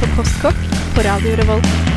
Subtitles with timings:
[0.00, 0.56] på Postkokk
[0.94, 1.95] på Radio Revolt.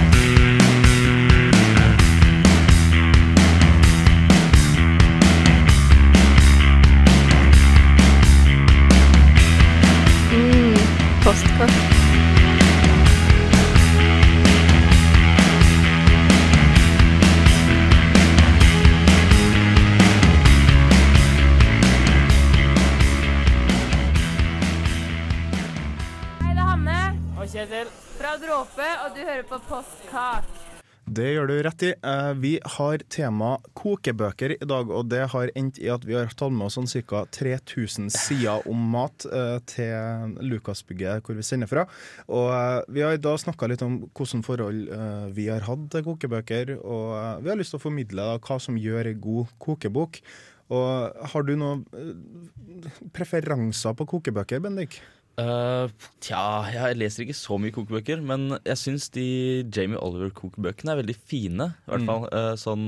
[29.20, 30.48] Du hører på Postkak.
[31.10, 31.90] Det gjør du rett i.
[32.06, 36.30] Eh, Vi har tema kokebøker i dag, og det har endt i at vi har
[36.30, 37.24] tatt med oss sånn ca.
[37.34, 41.88] 3000 sider om mat eh, til Lukasbygget, hvor vi sender fra.
[42.30, 44.86] Og eh, vi har da snakka litt om hvilke forhold
[45.34, 49.10] vi har hatt til kokebøker, og vi har lyst til å formidle hva som gjør
[49.10, 50.22] en god kokebok.
[50.70, 51.84] Og har du noen
[53.18, 55.02] preferanser på kokebøker, Bendik?
[55.40, 55.92] Eh,
[56.26, 59.26] tja, jeg leser ikke så mye kokebøker, men jeg syns de
[59.72, 61.70] Jamie Oliver-kokebøkene er veldig fine.
[61.88, 62.10] I hvert Mm.
[62.10, 62.86] fall eh, sånn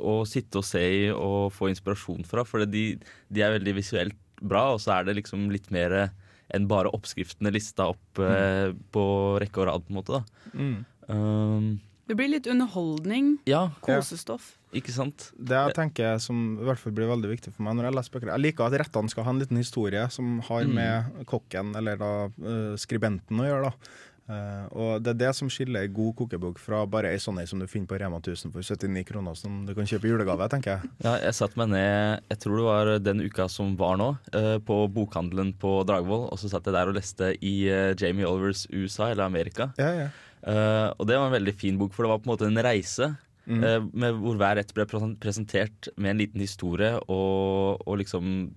[0.00, 2.42] å sitte og se i og få inspirasjon fra.
[2.44, 2.98] For de,
[3.30, 6.10] de er veldig visuelt bra, og så er det liksom litt mer
[6.54, 9.04] enn bare oppskriftene lista opp eh, på
[9.40, 10.18] rekke og rad, på en måte.
[10.18, 10.84] da.
[11.08, 14.58] Um, Det blir litt underholdning, ja, kosestoff.
[14.74, 15.28] Ikke sant?
[15.38, 18.14] Det jeg tenker som i hvert fall blir veldig viktig for meg når jeg leser
[18.16, 20.74] bøker Jeg liker at rettene skal ha en liten historie som har Mm.
[20.74, 23.70] med kokken eller da eh, skribenten å gjøre.
[23.70, 24.00] da.
[24.24, 27.66] Uh, og Det er det som skiller god kokebok fra bare ei sånn som du
[27.68, 30.90] finner på Rema 1000 for 79 kroner, som du kan kjøpe i julegave, tenker jeg.
[31.04, 34.56] Ja, jeg satte meg ned, jeg tror det var den uka som var nå, uh,
[34.64, 36.30] på bokhandelen på Dragvoll.
[36.32, 39.74] Og så satt jeg der og leste i uh, Jamie Olivers USA, eller Amerika.
[39.76, 40.08] Ja, ja.
[40.44, 43.06] Og det var en veldig fin bok, for det var på en måte en reise.
[43.44, 43.64] Mm.
[43.64, 44.86] eh, med hvor hver rett ble
[45.20, 48.54] presentert med en liten historie, og, og liksom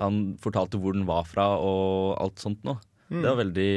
[0.00, 2.80] Han fortalte hvor den var fra, og alt sånt noe.
[3.12, 3.18] Mm.
[3.20, 3.72] Det var veldig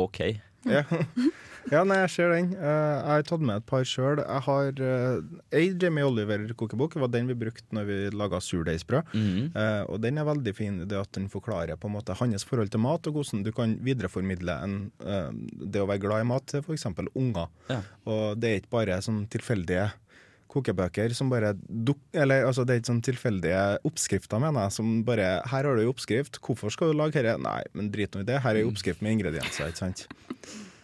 [0.00, 0.20] OK.
[0.66, 0.82] Ja.
[1.72, 2.52] ja, nei, jeg ser den.
[2.56, 4.22] Eh, jeg har tatt med et par sjøl.
[4.22, 6.96] Jeg har uh, ei Jamie Oliver-kokebok.
[6.96, 9.14] Det var den vi brukte når vi laga surdeigsbrød.
[9.14, 12.16] Mm Eh, og den er veldig fin i det at den forklarer på en måte
[12.18, 15.30] hans forhold til mat, og hvordan du kan videreformidle en, eh,
[15.64, 16.86] det å være glad i mat til f.eks.
[17.14, 17.48] unger.
[17.70, 17.80] Ja.
[18.08, 19.88] Og det er ikke bare sånn tilfeldige
[20.48, 24.94] kokebøker som bare duk Eller altså, det er ikke sånn tilfeldige oppskrifter, mener jeg, som
[25.04, 27.36] bare Her har du en oppskrift, hvorfor skal du lage dette?
[27.44, 30.06] Nei, men drit nå i det, her er en oppskrift med ingredienser, ikke sant.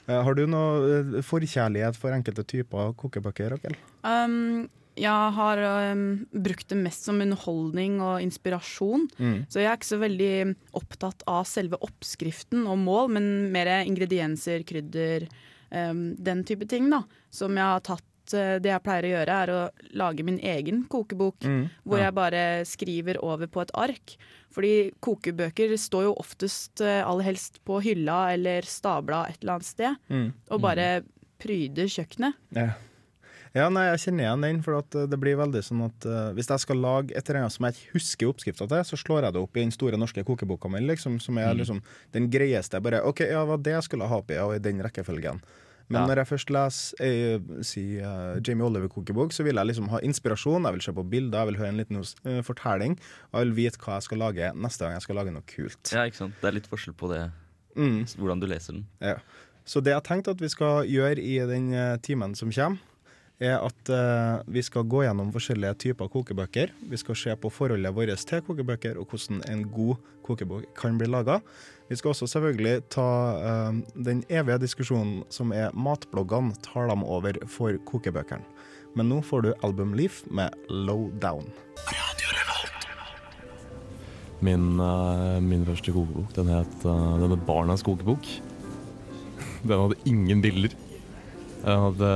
[0.07, 3.77] Eh, har du noe eh, forkjærlighet for enkelte typer kokebakker, Rakel?
[4.05, 4.67] Um,
[5.01, 9.09] jeg har um, brukt det mest som underholdning og inspirasjon.
[9.19, 9.39] Mm.
[9.51, 10.35] Så jeg er ikke så veldig
[10.79, 15.27] opptatt av selve oppskriften og mål, men mer ingredienser, krydder,
[15.73, 16.93] um, den type ting.
[16.93, 17.03] da.
[17.35, 19.61] Som jeg har tatt eh, Det jeg pleier å gjøre, er å
[20.01, 21.45] lage min egen kokebok.
[21.45, 21.67] Mm.
[21.85, 24.17] Hvor jeg bare skriver over på et ark.
[24.55, 29.69] Fordi kokebøker står jo oftest eh, aller helst på hylla eller stabla et eller annet
[29.69, 30.03] sted.
[30.09, 30.29] Mm.
[30.55, 30.89] Og bare
[31.43, 32.39] pryder kjøkkenet.
[32.55, 32.69] Ja.
[33.57, 36.31] ja, nei, jeg kjenner igjen den, for at eh, det blir veldig sånn at uh,
[36.37, 39.29] hvis jeg skal lage et eller annet som jeg ikke husker oppskrifta til, så slår
[39.29, 41.83] jeg det opp i den store norske kokeboka mi, liksom, som er liksom
[42.17, 42.81] den greieste.
[42.85, 45.43] Bare OK, ja, hva det jeg skulle ha oppi, og i den rekkefølgen.
[45.89, 46.07] Men Ja.
[46.09, 50.65] når jeg først leser jeg, si, uh, Jamie Oliver-kokebok, så vil jeg liksom ha inspirasjon,
[50.65, 52.99] jeg vil se på bilder, jeg vil høre en liten uh, fortelling,
[53.33, 55.93] og jeg vil vite hva jeg skal lage neste gang jeg skal lage noe kult.
[55.93, 56.35] Ja, ikke sant?
[56.41, 57.31] Det er litt forskjell på det,
[57.77, 58.05] Mm.
[58.17, 58.87] hvordan du leser den.
[59.03, 59.17] Ja.
[59.67, 62.79] Så det jeg tenkte at vi skal gjøre i den eh, timen som kommer,
[63.41, 66.71] er at uh, vi skal gå gjennom forskjellige typer kokebøker.
[66.89, 71.09] Vi skal se på forholdet vårt til kokebøker, og hvordan en god kokebok kan bli
[71.11, 71.41] laga.
[71.89, 77.37] Vi skal også selvfølgelig ta uh, den evige diskusjonen som er matbloggene tar dem over
[77.51, 78.47] for kokebøkene.
[78.95, 81.51] Men nå får du Album Leaf med Low Down.
[84.45, 88.25] Min, uh, min første kokebok, den het uh, denne Barnas kokebok.
[89.65, 90.75] Den hadde ingen bilder.
[91.65, 92.09] Den hadde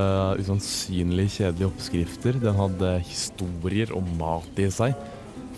[0.42, 2.36] usannsynlig kjedelige oppskrifter.
[2.36, 4.92] Den hadde historier og mat i seg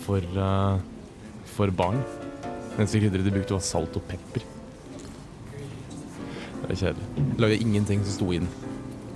[0.05, 0.79] for, eh,
[1.57, 1.99] for barn.
[2.81, 4.45] Eneste krydderet de brukte, var salt og pepper.
[6.61, 7.25] Det er kjedelig.
[7.41, 8.49] Lagde ingenting som sto i den.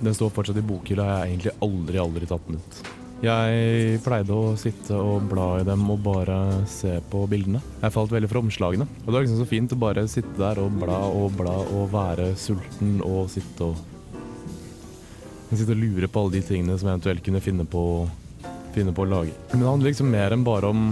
[0.04, 1.06] Den står fortsatt i bokhylla.
[1.06, 2.80] Jeg har egentlig aldri, aldri tatt den ut.
[3.24, 6.36] Jeg pleide å sitte og bla i dem og bare
[6.68, 7.62] se på bildene.
[7.80, 8.84] Jeg falt veldig for omslagene.
[8.84, 11.88] Og det var liksom så fint å bare sitte der og bla og bla og
[11.94, 13.84] være sulten og sitte og
[15.46, 17.80] Sitte og lure på alle de tingene som jeg eventuelt kunne finne på,
[18.74, 19.34] finne på å lage.
[19.52, 20.88] Men det handler liksom mer enn bare om,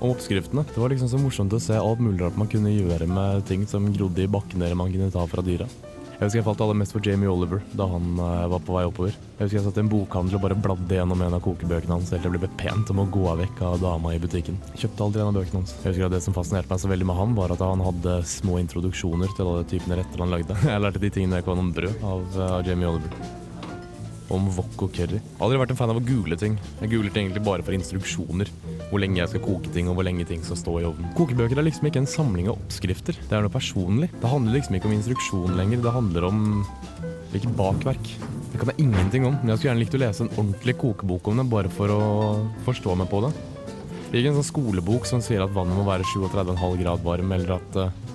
[0.00, 0.66] om oppskriftene.
[0.74, 3.66] Det var liksom så morsomt å se alt mulig rart man kunne gjøre med ting
[3.68, 5.68] som grodde i bakken eller man kunne ta fra dyra.
[6.16, 8.86] Jeg husker jeg falt aller mest for Jamie Oliver da han uh, var på vei
[8.88, 9.12] oppover.
[9.36, 12.12] Jeg husker jeg satt i en bokhandel og bare bladde gjennom en av kokebøkene hans
[12.14, 14.56] helt til jeg ble pent om å gå av vekk av dama i butikken.
[14.72, 15.76] Kjøpte aldri en av bøkene hans.
[15.82, 18.20] Jeg husker at Det som fascinerte meg så veldig med han, var at han hadde
[18.32, 20.56] små introduksjoner til alle typene retter han lagde.
[20.72, 23.44] Jeg lærte de tingene jeg kan om brød av, uh, av Jamie Oliver.
[24.32, 25.20] Om wok og curry.
[25.38, 26.56] Aldri vært en fan av å google ting.
[26.80, 28.50] Jeg googlet egentlig bare for instruksjoner.
[28.90, 31.12] Hvor lenge jeg skal koke ting, og hvor lenge ting skal stå i ovnen.
[31.18, 33.18] Kokebøker er liksom ikke en samling av oppskrifter.
[33.22, 34.10] Det er noe personlig.
[34.18, 35.84] Det handler liksom ikke om instruksjon lenger.
[35.84, 36.40] Det handler om
[37.36, 38.10] ikke bakverk.
[38.52, 41.28] Det kan jeg ingenting om, men jeg skulle gjerne likt å lese en ordentlig kokebok
[41.28, 42.02] om det, bare for å
[42.64, 43.32] forstå meg på det.
[44.06, 47.56] Det Ikke en sånn skolebok som sier at vannet må være 37,5 grad varm, eller
[47.58, 48.05] at, eh,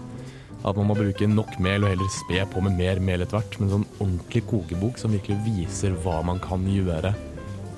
[0.62, 3.58] at man må bruke nok mel og heller spe på med mer mel etter hvert.
[3.58, 7.14] Men en sånn ordentlig kokebok som virkelig viser hva man kan gjøre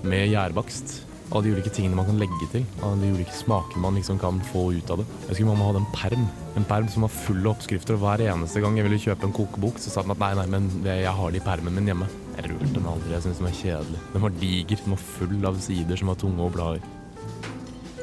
[0.04, 1.00] med gjærbakst.
[1.34, 2.66] Alle de ulike tingene man kan legge til.
[2.84, 5.08] Alle de ulike smakene man liksom kan få ut av det.
[5.24, 7.96] Jeg husker mamma hadde en perm En perm som var full av oppskrifter.
[7.96, 10.46] Og hver eneste gang jeg ville kjøpe en kokebok, så sa den at nei, nei,
[10.52, 12.10] men jeg har det i permen min hjemme.
[12.36, 13.16] Jeg rørte den aldri.
[13.16, 14.02] Jeg syntes den var kjedelig.
[14.14, 14.84] Den var diger.
[14.84, 16.84] Den var full av sider som var tunge å bla i.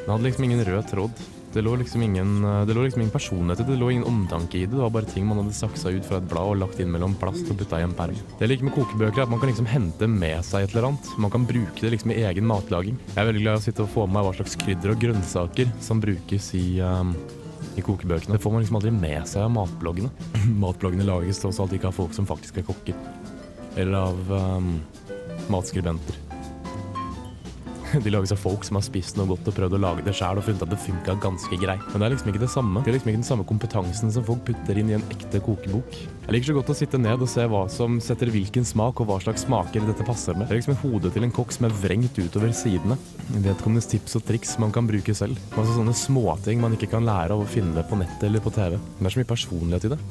[0.01, 1.23] Den hadde liksom ingen rød tråd.
[1.53, 3.73] Det lå liksom ingen, det lå liksom ingen personlighet i det.
[3.73, 4.71] Det lå ingen omtanke i det.
[4.71, 7.15] Det var bare ting man hadde saksa ut fra et blad og lagt inn mellom
[7.19, 8.15] plast og putta i en perm.
[8.15, 10.91] Det jeg liker med kokebøker, er at man kan liksom hente med seg et eller
[10.91, 11.11] annet.
[11.19, 12.95] Man kan bruke det liksom i egen matlaging.
[13.11, 15.03] Jeg er veldig glad i å sitte og få med meg hva slags krydder og
[15.03, 17.13] grønnsaker som brukes i, um,
[17.75, 18.37] i kokebøkene.
[18.37, 20.11] Det får man liksom aldri med seg av matbloggene.
[20.63, 23.07] matbloggene lages tross alt ikke av folk som faktisk er kokker.
[23.75, 24.77] Eller av um,
[25.51, 26.30] matskribenter.
[28.03, 30.39] De lages av folk som har spist noe godt og prøvd å lage det sjæl
[30.39, 31.83] og funnet at det funka ganske greit.
[31.91, 32.81] Men det er liksom ikke det samme.
[32.85, 35.99] Det er liksom ikke den samme kompetansen som folk putter inn i en ekte kokebok.
[36.21, 39.09] Jeg liker så godt å sitte ned og se hva som setter hvilken smak, og
[39.09, 40.47] hva slags smaker dette passer med.
[40.47, 42.97] Det er liksom hodet hode til en kokk som er vrengt utover sidene.
[43.31, 45.39] Vedkommendes tips og triks man kan bruke selv.
[45.55, 48.77] Masse sånne småting man ikke kan lære av å finne på nettet eller på TV.
[48.77, 50.01] Det er så mye personlighet i det.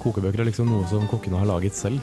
[0.00, 2.02] Kokebøker er liksom noe som kokkene har laget selv.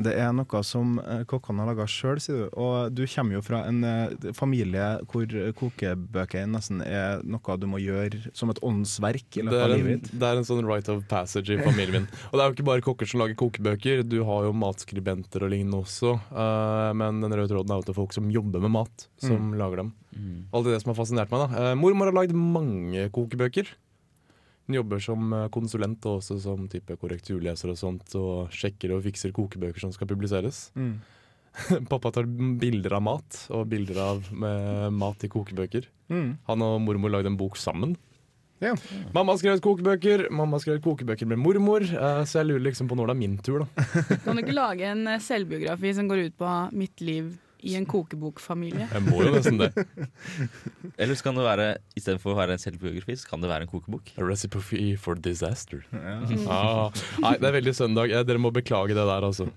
[0.00, 2.54] Det er noe som eh, kokkene har laga sjøl, sier du.
[2.58, 5.26] Og du kommer jo fra en eh, familie hvor
[5.58, 9.74] kokebøker nesten er noe du må gjøre som et åndsverk i Det løpet av er,
[9.76, 10.14] livet en, ditt.
[10.22, 12.08] det er en sånn right of passage i familien min.
[12.30, 15.52] Og det er jo ikke bare kokker som lager kokebøker, du har jo matskribenter og
[15.52, 16.16] lignende også.
[16.32, 19.84] eh, men den røde tråden er jo til folk som jobber med mat, som lager
[19.84, 19.92] dem.
[20.52, 21.46] Alt det som har fascinert meg.
[21.52, 21.74] da.
[21.78, 23.68] Mormor har lagd mange kokebøker.
[24.66, 29.02] Hun jobber som eh, konsulent og også som type korrekturleser og sånt, og sjekker og
[29.06, 30.68] fikser kokebøker som skal publiseres.
[30.78, 30.94] Mm.
[31.90, 35.90] Pappa tar bilder av mat, og bilder av med mat i kokebøker.
[36.12, 36.30] Mm.
[36.48, 37.96] Han og mormor lagde en bok sammen.
[38.62, 38.76] Ja.
[39.10, 42.90] Mamma har skrevet kokebøker, mamma har skrevet kokebøker med mormor, eh, så jeg lurer liksom
[42.90, 43.86] på når det er min tur, da.
[44.22, 47.32] Kan du ikke lage en eh, selvbiografi som går ut på mitt liv
[47.62, 48.88] i en kokebokfamilie?
[48.90, 49.70] Jeg må jo nesten det.
[51.00, 51.66] Eller så kan det være,
[51.98, 54.12] istedenfor å være en selvbiografi, så kan det være en kokebok.
[54.18, 54.62] A recipe
[55.00, 55.84] for disaster.
[55.94, 56.18] Ja.
[56.50, 58.14] Ah, nei, det er veldig søndag.
[58.26, 59.48] Dere må beklage det der, altså.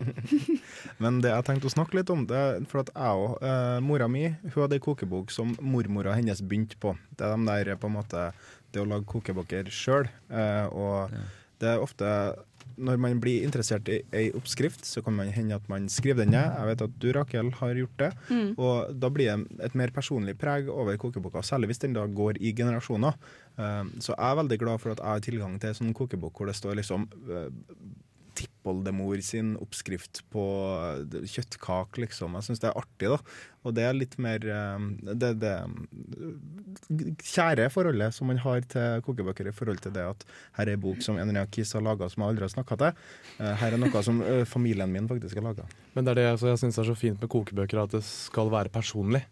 [1.04, 3.80] Men det jeg tenkte å snakke litt om, det er for at jeg og eh,
[3.84, 6.94] mora mi hun hadde ei kokebok som mormora hennes begynte på.
[7.18, 8.30] Det er de der på en måte
[8.76, 10.10] det å lage kokebøker sjøl.
[10.30, 11.16] Eh, og
[11.62, 12.10] det er ofte
[12.76, 16.34] når man blir interessert i ei oppskrift, så kan man hende at man skriver den
[16.36, 16.52] ned.
[16.60, 18.10] Jeg vet at du, Rakel, har gjort det.
[18.58, 22.42] Og da blir det et mer personlig preg over kokeboka, særlig hvis den da går
[22.42, 23.16] i generasjoner.
[23.58, 26.36] Eh, så jeg er veldig glad for at jeg har tilgang til en sånn kokebok
[26.36, 27.48] hvor det står liksom eh,
[28.36, 30.46] tippoldemor sin oppskrift på
[31.02, 32.38] eh, kjøttkake, liksom.
[32.38, 33.20] Jeg syns det er artig, da.
[33.66, 39.02] Og det er litt mer eh, det, det eh, kjære forholdet som man har til
[39.06, 40.26] kokebøker, i forhold til det at
[40.60, 42.80] her er en bok som en eller annen har laga som jeg aldri har snakka
[42.82, 43.04] til.
[43.62, 45.68] Her er noe som familien min faktisk har laga.
[45.96, 48.52] Men det er det jeg, jeg syns er så fint med kokebøker, at det skal
[48.54, 49.26] være personlig.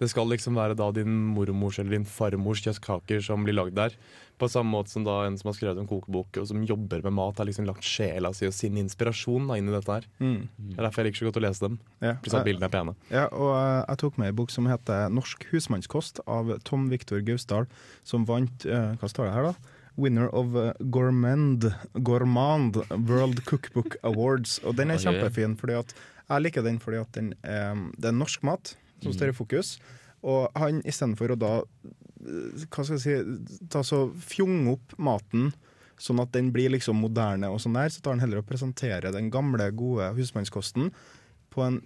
[0.00, 3.96] Det skal liksom være da din mormors eller din farmors kjøttkaker som blir lagd der.
[4.38, 7.16] På samme måte som da en som har skrevet en kokebok og som jobber med
[7.16, 10.06] mat, har liksom lagt sjela si og sin inspirasjon da, inn i dette her.
[10.22, 10.44] Mm.
[10.70, 11.80] Det er derfor jeg liker så godt å lese dem.
[12.04, 12.14] Ja.
[12.22, 12.94] Pluss at bildene er pene.
[13.10, 17.24] Ja, og eh, jeg tok med en bok som heter 'Norsk husmannskost' av Tom Viktor
[17.26, 17.66] Gausdal,
[18.04, 19.74] som vant eh, Hva står det her, da?
[19.98, 22.78] Winner of eh, Gourmand, Gourmand
[23.08, 24.60] World Cookbook Awards.
[24.64, 25.94] Og den er kjempefin, fordi at
[26.28, 29.78] jeg liker den fordi at den, eh, det er norsk mat som står i fokus.
[30.26, 31.52] Og han istedenfor å da
[32.68, 35.52] hva skal jeg si, ta så fjonge opp maten
[35.98, 39.10] sånn at den blir liksom moderne og sånn der, så tar han heller og presenterer
[39.14, 40.92] den gamle, gode husmannskosten
[41.54, 41.80] på en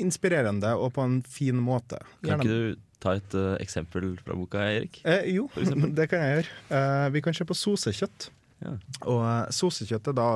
[0.00, 2.00] inspirerende og på en fin måte.
[2.24, 5.00] Kan ikke du ta et uh, eksempel fra boka, Erik?
[5.08, 5.48] Eh, jo,
[5.98, 6.56] det kan jeg gjøre.
[6.70, 8.28] Uh, vi kan se på sosekjøtt.
[8.64, 8.74] Ja.
[9.10, 10.26] Og eh, sosekjøtt er da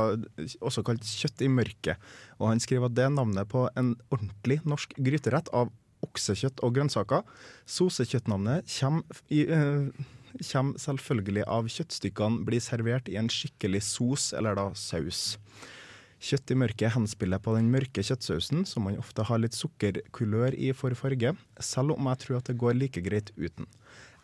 [0.60, 2.08] også kalt kjøtt i mørket.
[2.36, 5.70] Og han skriver at det er navnet på en ordentlig norsk gryterett av
[6.06, 7.26] oksekjøtt og grønnsaker.
[7.66, 9.04] Sosekjøttnavnet kommer
[10.44, 15.38] kommer selvfølgelig av kjøttstykkene blir servert i en skikkelig sos, eller da saus.
[16.18, 20.72] Kjøtt i mørket henspiller på den mørke kjøttsausen, som man ofte har litt sukkerkulør i
[20.74, 23.68] for farge, selv om jeg tror at det går like greit uten.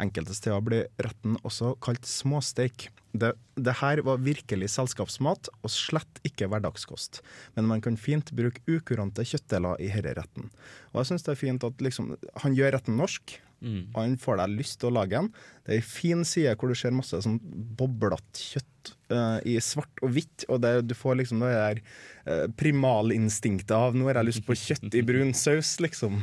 [0.02, 2.88] Enkelte steder blir retten også kalt småsteik.
[3.14, 7.20] Det, det her var virkelig selskapsmat, og slett ikke hverdagskost.
[7.54, 10.50] Men man kan fint bruke ukurante kjøttdeler i denne retten.
[10.92, 13.94] Og jeg syns det er fint at liksom, han gjør retten norsk, Mm.
[13.94, 15.30] og han får deg lyst til å lage den.
[15.64, 17.38] Det er ei fin side hvor du ser masse sånn
[17.78, 22.44] boblete kjøtt uh, i svart og hvitt, og det, du får liksom det der uh,
[22.60, 26.20] primalinstinktet av 'nå har jeg lyst på kjøtt i brun saus', liksom.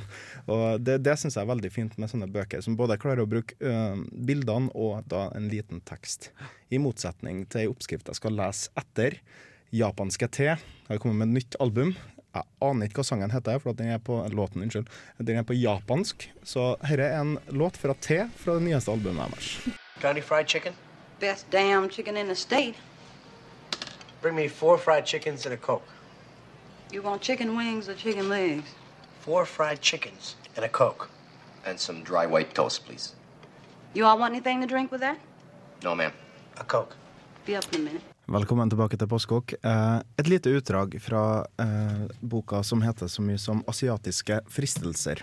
[0.51, 3.29] Og det, det syns jeg er veldig fint med sånne bøker, som både klarer å
[3.29, 6.29] bruke uh, bildene og da en liten tekst.
[6.69, 9.17] I motsetning til ei oppskrift jeg skal lese etter.
[9.71, 11.93] Japanske te har kommet med et nytt album.
[12.31, 14.88] Jeg aner ikke hva sangen heter, for at den er på låten, unnskyld.
[15.19, 16.29] Den er på japansk.
[16.47, 19.50] Så dette er en låt fra Te fra det nyeste albumet deres.
[20.01, 20.73] Got any fried chicken?
[21.19, 22.75] Best damn chicken in the state.
[24.21, 25.88] Bring me four fried chickens and a Coke.
[26.93, 28.75] You want chicken wings or chicken legs?
[29.21, 31.09] Four fried chickens and a Coke.
[31.65, 33.13] And some dry white toast, please.
[33.93, 35.17] You all want anything to drink with that?
[35.83, 36.11] No, ma'am.
[36.57, 36.95] A Coke.
[37.45, 38.10] Be up in a minute.
[38.31, 39.51] Velkommen tilbake til Postkokk.
[39.59, 45.19] Eh, et lite utdrag fra eh, boka som heter så mye som 'Asiatiske fristelser'.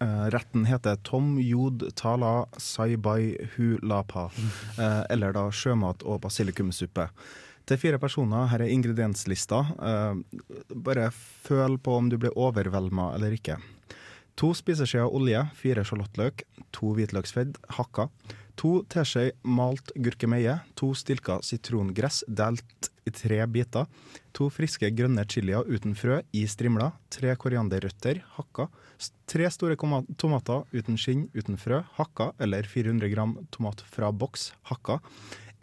[0.00, 4.30] Eh, retten heter Tom Jod Tala Sai Bai Hu Lapa,
[4.78, 7.10] eh, eller da sjømat og basilikumsuppe.
[7.66, 9.60] Til fire personer, her er ingredienslista.
[10.70, 11.10] Bare
[11.44, 13.60] føl på om du blir overvelma eller ikke.
[14.36, 18.08] To spiseskjeer olje, fire sjalottløk, to hvitløksfedd hakka,
[18.56, 23.86] to teskjeer malt gurkemeie, to stilker sitrongress delt i tre biter,
[24.34, 28.68] to friske grønne chilier uten frø i strimler, tre korianderrøtter hakka,
[29.30, 34.98] tre store tomater uten skinn, uten frø, hakka, eller 400 gram tomat fra boks, hakka,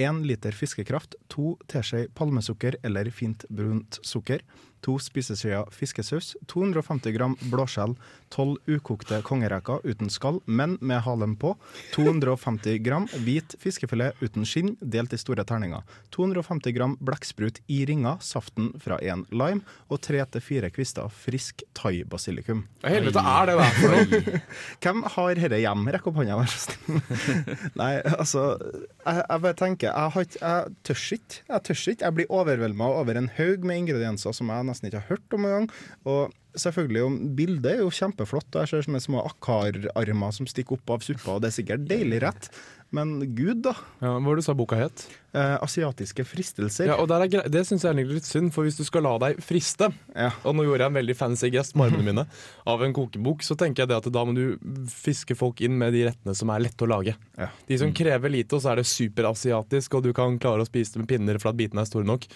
[0.02, 4.42] én liter fiskekraft, to teskjeer palmesukker eller fint brunt sukker,
[4.84, 7.96] to spiseskjeer fiskesaus, 250 gram blåskjell,
[8.34, 11.54] 12 ukokte kongereker uten skall, men med halen på,
[11.96, 15.84] 250 gram hvit fiskefilet uten skinn, delt i store terninger,
[16.16, 22.66] 250 gram blekksprut i ringer, saften fra en lime, og 3-4 kvister frisk thai-basilikum.
[22.84, 24.42] Hva helvete er det der for noe?
[24.84, 25.88] Hvem har dette hjem?
[25.96, 27.02] Rekk opp hånda, vær så snill.
[27.80, 31.42] Nei, altså Jeg, jeg bare tenker Jeg, har jeg tør ikke.
[31.50, 32.06] Jeg tør ikke.
[32.06, 35.48] Jeg blir overvelda over en haug med ingredienser som jeg nesten ikke har hørt om
[35.48, 35.70] engang.
[36.10, 38.62] Og selvfølgelig, bildet er jo kjempeflott.
[38.62, 42.22] Jeg ser sånne små akkararmer som stikker opp av suppa, og det er sikkert deilig
[42.26, 42.50] rett.
[42.94, 43.72] Men gud, da.
[44.04, 45.08] Ja, hva var det du sa boka het?
[45.34, 46.92] Eh, asiatiske fristelser.
[46.92, 49.42] Ja, og er Det syns jeg er litt synd, for hvis du skal la deg
[49.42, 50.30] friste Ja.
[50.46, 52.28] Og nå gjorde jeg en veldig fancy gest med armene mine
[52.70, 54.60] av en kokebok, så tenker jeg det at da må du
[54.94, 57.16] fiske folk inn med de rettene som er lette å lage.
[57.36, 57.50] Ja.
[57.66, 60.94] De som krever lite, og så er det superasiatisk, og du kan klare å spise
[60.94, 62.30] det med pinner for at bitene er store nok.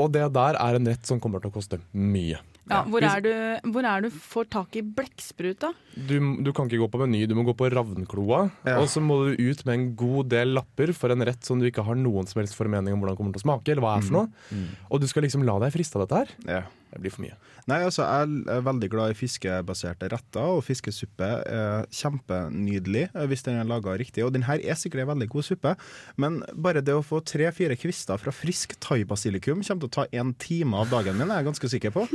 [0.00, 2.40] Og det der er en rett som kommer til å koste mye.
[2.70, 3.30] Ja, hvor, er du,
[3.74, 5.72] hvor er du får tak i blekksprut, da?
[5.96, 6.14] Du,
[6.44, 8.44] du kan ikke gå på Meny, du må gå på Ravnkloa.
[8.68, 8.76] Ja.
[8.78, 11.66] Og så må du ut med en god del lapper for en rett som du
[11.66, 13.72] ikke har noen som helst formening om hvordan kommer til å smake.
[13.72, 14.60] eller hva er for noe.
[14.86, 16.36] Og du skal liksom la deg friste av dette her.
[16.46, 16.62] Ja.
[16.94, 17.36] Det blir for mye.
[17.68, 23.44] Nei, altså Jeg er veldig glad i fiskebaserte retter, og fiskesuppe er kjempenydelig eh, hvis
[23.46, 24.24] den er laga riktig.
[24.24, 25.74] Og den her er sikkert en veldig god suppe,
[26.20, 30.32] men bare det å få tre-fire kvister fra frisk thai-basilikum kommer til å ta en
[30.40, 32.06] time av dagen min, er jeg ganske sikker på.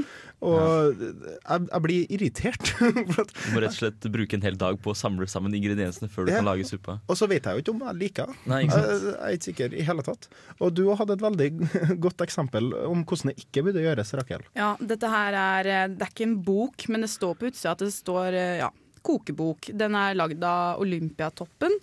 [0.45, 2.71] Og jeg, jeg blir irritert.
[3.15, 5.55] for at, Du må rett og slett bruke en hel dag på å samle sammen
[5.57, 6.41] ingrediensene før du Ja.
[6.41, 6.99] kan lage suppa.
[7.07, 8.33] og så vet jeg jo ikke om jeg liker.
[8.49, 10.27] Nei, ikke Jeg, jeg er ikke sikker i hele tatt.
[10.59, 11.49] Og du hadde et veldig
[12.05, 14.43] godt eksempel om hvordan det ikke burde gjøres, Rakel.
[14.57, 17.71] Ja, dette her er eh, Det er ikke en bok, men det står på utsida
[17.75, 18.69] at det står eh, ja,
[19.05, 19.69] kokebok.
[19.77, 21.75] Den er lagd av Olympiatoppen.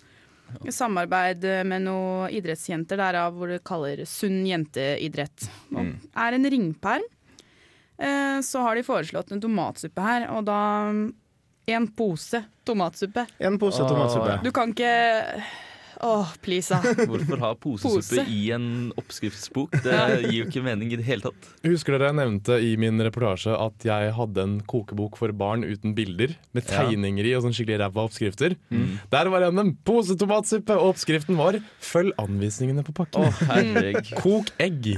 [0.67, 5.47] I samarbeid med noen idrettsjenter derav hvor det kaller sunn jenteidrett.
[5.73, 5.93] Og Mm.
[6.15, 7.05] er en ringperm.
[7.97, 10.59] Eh, Så har de foreslått en tomatsuppe her, og da
[11.73, 13.25] en pose tomatsuppe.
[13.39, 14.43] En pose tomatsuppe.
[14.43, 15.43] Du kan ikke
[16.03, 16.93] Åh, please, da.
[17.09, 18.25] Hvorfor ha posesuppe Pose.
[18.27, 19.77] i en oppskriftsbok?
[19.85, 21.47] Det gir jo ikke mening i det hele tatt.
[21.63, 25.95] Husker dere jeg nevnte i min reportasje at jeg hadde en kokebok for barn uten
[25.95, 28.57] bilder, med tegninger i og sånn skikkelig ræva oppskrifter?
[29.13, 33.31] Der var en en pose tomatsuppe, og oppskriften var 'følg anvisningene på pakken'.
[33.31, 33.73] pakken'.
[33.73, 34.11] herreg.
[34.23, 34.91] Kok egg.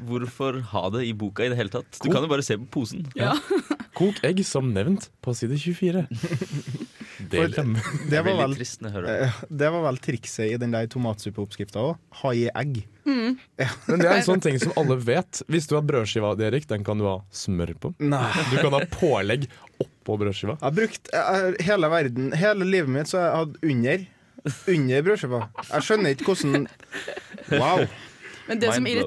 [0.00, 1.98] Hvorfor ha det i boka i det hele tatt?
[2.02, 3.06] Du kan jo bare se på posen.
[3.16, 3.34] Ja.
[3.96, 6.06] Kok egg som nevnt på side 24.
[7.38, 7.50] For-
[8.10, 9.14] Det Det var vel det.
[9.14, 11.98] Eh, var vel trikset i den der tomatsuppeoppskrifta òg.
[12.22, 12.82] Ha i egg.
[13.10, 13.38] Men
[14.00, 15.42] det er en sånn ting som alle vet.
[15.50, 17.92] Visste du at brødskiva Erik, den kan du ha smør på?
[18.02, 18.24] Nei.
[18.52, 19.48] Du kan ha pålegg
[19.82, 20.56] oppå brødskiva.
[20.60, 24.08] Jeg har brukt jeg, hele verden, hele livet mitt så har jeg hatt under
[24.72, 25.40] Under brødskiva.
[25.68, 26.68] Jeg skjønner ikke hvordan
[27.50, 27.82] Wow.
[28.50, 28.98] Men det som, meg,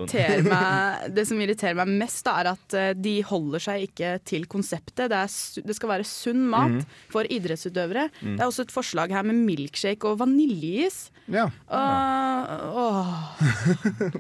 [1.17, 5.09] det som irriterer meg mest, da, er at eh, de holder seg ikke til konseptet.
[5.11, 5.29] Det, er,
[5.67, 6.85] det skal være sunn mat Mhm.
[7.11, 8.07] for idrettsutøvere.
[8.23, 8.37] Mm.
[8.37, 11.09] Det er også et forslag her med milkshake og vaniljeis.
[11.31, 11.49] Ja.
[11.67, 13.03] Uh.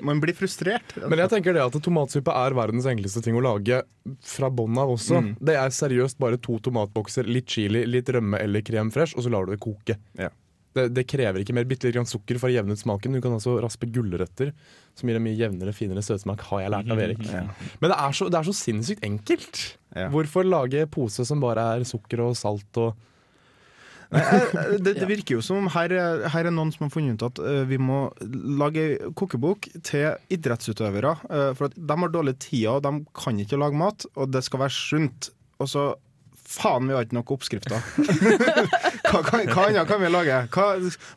[0.03, 0.93] Man blir frustrert.
[1.01, 3.81] Men jeg tenker det at tomatsuppe er verdens enkleste ting å lage
[4.27, 5.21] fra bånn av også.
[5.23, 5.33] Mm.
[5.39, 9.31] Det er seriøst bare to tomatbokser, litt chili, litt rømme eller krem fresh, og så
[9.33, 9.97] lar du det koke.
[10.73, 11.67] Det, det krever ikke mer.
[11.69, 13.13] Bitte litt grann sukker for å jevne ut smaken.
[13.13, 14.51] Du kan også raspe gulrøtter,
[14.97, 17.23] som gir en mye jevnere, finere søtsmak, har jeg lært av Erik.
[17.29, 17.45] Ja.
[17.81, 19.63] Men det er, så, det er så sinnssykt enkelt.
[19.93, 20.07] Ja.
[20.13, 22.95] Hvorfor lage pose som bare er sukker og salt og
[24.13, 24.21] Nei,
[24.77, 27.23] det, det virker jo som om her, er- her er noen som har funnet ut
[27.31, 28.03] at uh, vi må
[28.61, 28.83] lage
[29.17, 31.15] kokebok til idrettsutøvere.
[31.29, 34.43] Uh, for at de har dårlig tid, og de kan ikke lage mat, og det
[34.45, 35.31] skal være sunt.
[35.57, 35.87] Og så
[36.53, 37.81] Faen, vi har ikke nok oppskrifter.
[39.09, 40.37] hva, hva, hva annet kan vi lage?
[40.53, 40.65] Hva,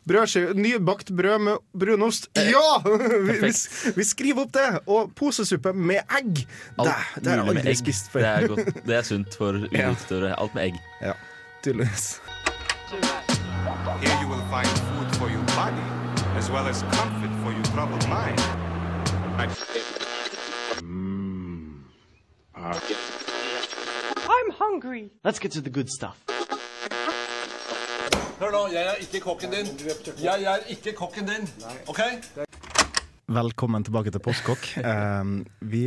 [0.09, 2.29] brødskive, nybakt brød med brunost?
[2.35, 2.79] Ja!
[3.27, 3.51] Vi, vi,
[3.95, 4.67] vi skriver opp det!
[4.89, 6.43] Og posesuppe med egg!
[6.43, 6.47] Det,
[6.81, 8.23] Alt det har jeg aldri spist før.
[8.23, 8.81] Det er, godt.
[8.87, 9.91] det er sunt for Ja.
[10.37, 10.79] Alt med egg.
[11.01, 11.13] Ja,
[11.63, 12.17] tydeligvis.
[14.01, 15.85] Here you will find food for your body,
[16.37, 18.39] as well as comfort for your troubled mind.
[19.37, 19.49] I'm
[24.59, 25.09] hungry.
[25.23, 26.17] Let's get to the good stuff.
[28.37, 29.71] Hør nå, jeg er ikke kokken din.
[30.21, 31.47] Jeg er ikke kokken din.
[31.89, 32.03] OK?
[33.27, 34.67] Velkommen tilbake til Postkokk.
[34.77, 35.31] Eh,
[35.67, 35.81] vi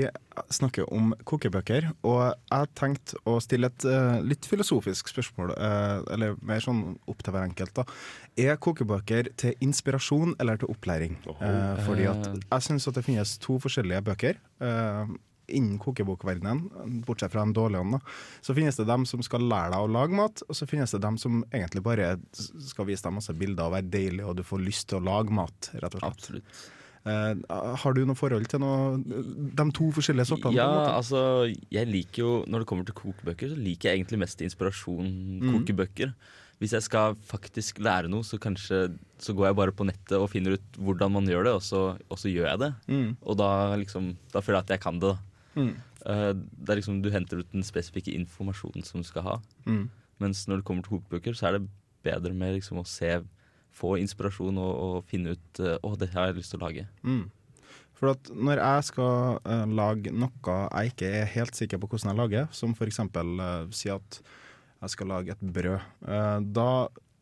[0.52, 6.36] snakker om kokebøker, og jeg tenkte å stille et eh, litt filosofisk spørsmål, eh, eller
[6.44, 7.72] mer sånn opp til hver enkelt.
[7.78, 7.86] da.
[8.36, 11.16] Er kokebøker til inspirasjon eller til opplæring?
[11.38, 14.42] Eh, fordi at jeg syns at det finnes to forskjellige bøker.
[15.50, 18.00] Innen kokebokverdenen, bortsett fra de dårlige, da,
[18.46, 21.00] så finnes det dem som skal lære deg å lage mat, og så finnes det
[21.04, 24.62] dem som egentlig bare skal vise deg masse bilder og være deilig, og du får
[24.66, 26.12] lyst til å lage mat, rett og slett.
[26.20, 26.60] Absolutt.
[27.00, 27.32] Uh,
[27.80, 28.98] har du noe forhold til noe,
[29.56, 30.52] de to forskjellige sortene?
[30.58, 30.66] Ja,
[30.98, 31.22] altså
[31.72, 35.08] jeg liker jo Når det kommer til kokebøker, så liker jeg egentlig mest inspirasjon
[35.40, 35.48] Mm.
[35.54, 36.12] kokebøker.
[36.60, 38.82] Hvis jeg skal faktisk lære noe, så kanskje
[39.16, 41.80] så går jeg bare på nettet og finner ut hvordan man gjør det, og så,
[42.10, 42.70] og så gjør jeg det.
[42.92, 43.16] Mm.
[43.24, 43.48] Og da
[43.80, 45.14] liksom Da føler jeg at jeg kan det.
[45.16, 45.18] da.
[45.56, 45.74] Mm.
[46.06, 49.36] Eh, det er liksom Du henter ut den spesifikke informasjonen som du skal ha.
[49.66, 49.88] Mm.
[50.22, 51.68] Mens når det kommer til hovedbøker, så er det
[52.06, 53.20] bedre med liksom å se
[53.70, 56.88] Få inspirasjon og, og finne ut eh, Å, det har jeg lyst til å lage.
[57.06, 57.28] Mm.
[58.00, 62.10] For at når jeg skal uh, lage noe jeg ikke er helt sikker på hvordan
[62.10, 62.98] jeg lager, som f.eks.
[63.14, 64.18] Uh, si at
[64.80, 65.84] jeg skal lage et brød,
[66.56, 66.70] da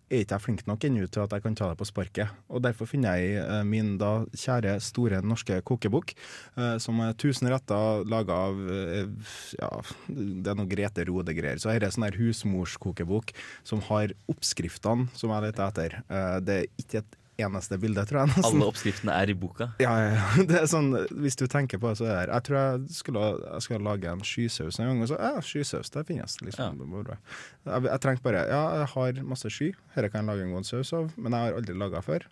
[0.08, 2.32] er ikke jeg flink nok ennå til at jeg kan ta det på sparket.
[2.48, 6.14] Og Derfor finner jeg eh, min da kjære, store norske kokebok,
[6.56, 9.70] eh, som er 1000 retter laga av eh, ja,
[10.08, 11.60] det er noe Grete Rode-greier.
[11.60, 13.34] Så her er sånn her husmorskokebok
[13.68, 15.98] som har oppskriftene som jeg leter etter.
[16.44, 18.30] Det er ikke et eneste bilde, tror jeg.
[18.34, 18.46] nesten.
[18.48, 19.68] Alle oppskriftene er i boka.
[19.82, 20.44] Ja, ja, ja.
[20.50, 20.88] Det er sånn,
[21.22, 24.10] hvis du tenker på det, så er det Jeg tror jeg skulle, jeg skulle lage
[24.12, 26.38] en skysaus en gang, og så ja, skysaus, det finnes.
[26.42, 26.82] Liksom.
[26.88, 30.66] Jeg, jeg trengte bare Ja, jeg har masse sky, dette kan jeg lage en god
[30.68, 32.26] saus av, men jeg har aldri laga før.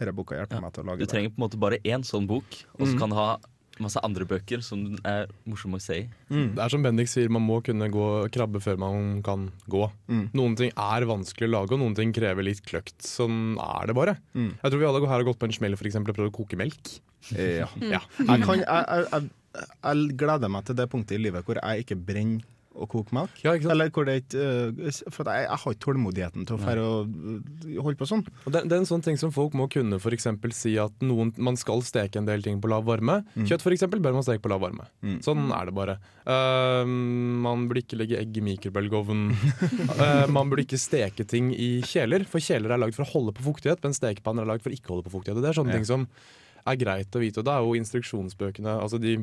[0.00, 1.08] Denne boka hjelper meg til å lage det.
[1.10, 2.98] Du trenger på en måte bare én sånn bok, og så Mm.
[3.02, 3.26] kan ha
[3.82, 6.06] masse andre bøker som er morsomme å se i.
[6.30, 9.86] Det er som Bendik sier, man må kunne gå krabbe før man kan gå.
[10.10, 10.24] Mm.
[10.36, 12.98] Noen ting er vanskelig å lage, og noen ting krever litt kløkt.
[13.06, 14.16] Sånn er det bare.
[14.34, 14.52] Mm.
[14.60, 16.38] Jeg tror vi alle her har gått på en smell for eksempel, og prøvd å
[16.42, 16.96] koke melk.
[17.34, 17.68] Ja.
[17.90, 18.00] Ja.
[18.16, 21.84] Jeg, kan, jeg, jeg, jeg, jeg gleder meg til det punktet i livet hvor jeg
[21.84, 22.44] ikke brenner
[22.80, 23.40] å koke melk.
[23.44, 24.44] Eller hvor det ikke
[24.88, 28.24] eh, For jeg, jeg har ikke tålmodigheten til å fære og eh, holde på sånn.
[28.44, 31.04] Og det, det er en sånn ting som folk må kunne for eksempel si at
[31.04, 33.20] noen, man skal steke en del ting på lav varme.
[33.36, 33.46] Mm.
[33.50, 34.88] Kjøtt for eksempel bør man steke på lav varme.
[35.24, 35.98] Sånn er det bare.
[36.24, 39.30] Uh, man burde ikke legge egg i mikrobølgeovnen.
[39.96, 43.34] Uh, man burde ikke steke ting i kjeler, for kjeler er lagd for å holde
[43.36, 45.40] på fuktighet, men stekepanner er lagd for å ikke holde på fuktighet.
[45.40, 45.80] Og Det er sånne Ja.
[45.80, 46.06] ting som
[46.68, 49.14] er greit å vite, og da er jo instruksjonsbøkene, altså de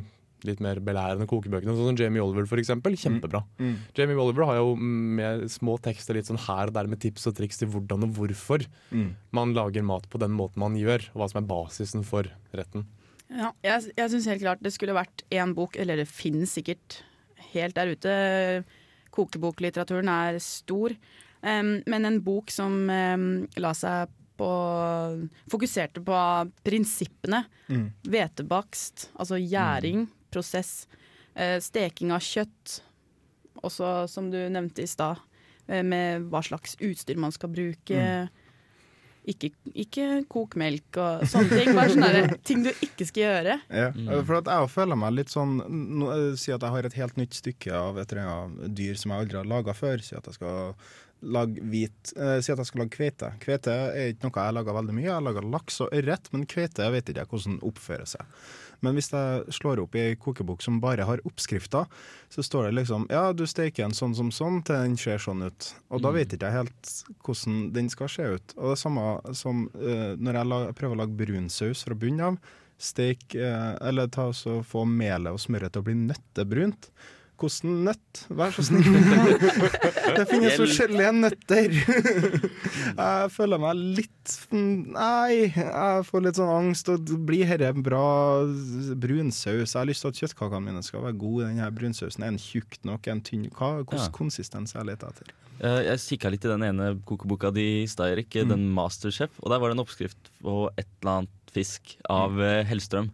[0.45, 3.41] litt mer belærende kokebøkene, sånn som Jamie Oliver for eksempel, kjempebra.
[3.58, 3.76] Mm.
[3.97, 7.38] Jamie Oliver har jo med små tekster litt sånn her og der med tips og
[7.39, 9.15] triks til hvordan og hvorfor Mm.
[9.32, 12.86] man lager mat på den måten man gjør, og hva som er basisen for retten.
[13.30, 17.02] Ja, jeg jeg syns helt klart det skulle vært én bok, eller det finnes sikkert
[17.54, 18.63] helt der ute.
[19.12, 20.93] Kokeboklitteraturen er stor.
[21.41, 24.47] Um, men en bok som um, la seg på
[25.50, 26.17] Fokuserte på
[26.65, 27.43] prinsippene.
[27.69, 27.88] Mm.
[28.06, 30.86] Hvetebakst, altså gjæring, prosess.
[31.36, 32.80] eh, steking av kjøtt.
[33.65, 35.17] Også, som du nevnte i stad,
[35.67, 37.97] eh, med hva slags utstyr man skal bruke.
[37.97, 38.30] Mm.
[39.28, 41.73] Ikke, ikke kok melk og sånne ting.
[41.76, 43.58] Bare sånne ting du ikke skal gjøre.
[43.76, 44.21] Ja, Mm.
[44.26, 47.36] for at jeg føler meg litt sånn eh, Si at jeg har et helt nytt
[47.36, 50.00] stykke av et eller annet dyr som jeg aldri har laga før.
[50.06, 50.76] Si at jeg skal
[51.21, 53.32] lage hvit eh, Si at jeg skal lage kveite.
[53.41, 55.10] Kveite er ikke noe jeg lager veldig mye.
[55.10, 58.39] Jeg lager laks og ørret, men kveite vet ikke jeg hvordan oppfører seg.
[58.86, 61.88] Men hvis jeg slår opp i ei kokebok som bare har oppskrifter,
[62.30, 65.41] så står det liksom ja, du steker en sånn som sånn til den ser sånn
[65.47, 65.71] ut.
[65.89, 66.15] Og da Mm.
[66.19, 66.93] vet ikke jeg helt
[67.25, 68.53] hvordan den skal se ut.
[68.58, 72.38] Og det samme som eh, når jeg lager, prøver å lage brunsaus fra bunnen av.
[72.77, 76.91] Steik eh, eller ta og få melet og smøret til å bli nøttebrunt.
[77.38, 78.21] Hvordan nøtt?
[78.34, 78.88] Vær så snill.
[80.17, 81.76] det finnes forskjellige nøtter.
[82.97, 84.13] jeg føler meg litt
[84.52, 86.89] Nei, jeg får litt sånn angst.
[86.91, 88.02] Og blir dette en bra
[89.00, 89.73] brunsaus?
[89.73, 91.47] Jeg har lyst til at kjøttkakene mine skal være gode.
[91.52, 93.08] Denne brunsausen Er den tjukk nok?
[93.08, 93.45] Er den tynn?
[93.54, 94.10] Hva, Hvilken Ja.
[94.17, 95.32] konsistens jeg leter etter?
[95.60, 98.50] Eh, Jeg kikka litt i den ene kokeboka di, Steirik, Mm.
[98.50, 99.30] den Masterchef.
[99.43, 102.41] Og der var det en oppskrift på et eller annet fisk av Mm.
[102.41, 103.10] eh, Hellstrøm.